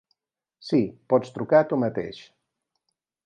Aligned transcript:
Sí, 0.69 0.79
pots 1.13 1.33
trucar 1.37 1.61
tu 1.73 1.79
mateix. 1.85 2.25